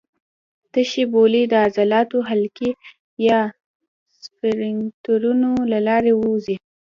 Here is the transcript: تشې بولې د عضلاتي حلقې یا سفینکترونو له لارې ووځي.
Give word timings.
تشې 0.71 1.03
بولې 1.13 1.43
د 1.47 1.53
عضلاتي 1.65 2.19
حلقې 2.29 2.71
یا 3.27 3.39
سفینکترونو 4.23 5.49
له 5.71 5.79
لارې 5.87 6.13
ووځي. 6.15 6.55